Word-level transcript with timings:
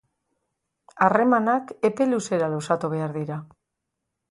Harremanak 1.07 1.75
epe 1.91 2.09
luzera 2.15 2.51
luzatu 2.55 2.93
behar 2.97 3.17
dira. 3.21 3.41